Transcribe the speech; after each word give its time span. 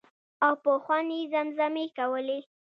او 0.45 0.53
په 0.63 0.71
خوند 0.83 1.09
یې 1.15 1.21
زمزمې 1.33 1.85
کولې. 1.97 2.39